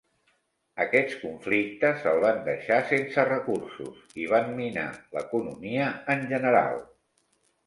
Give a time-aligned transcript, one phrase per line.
[0.83, 4.87] Aquests conflictes el van deixar sense recursos i van minar
[5.19, 6.83] l'economia en general.